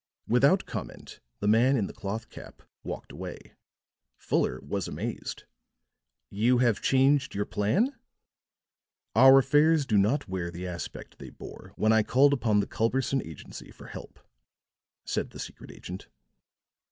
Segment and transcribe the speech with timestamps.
[0.27, 3.53] Without comment, the man in the cloth cap walked away.
[4.17, 5.43] Fuller was amazed.
[6.31, 7.93] "You have changed your plan?"
[9.15, 13.21] "Our affairs do not wear the aspect they bore when I called upon the Culberson
[13.23, 14.19] Agency for help,"
[15.05, 16.07] said the secret agent.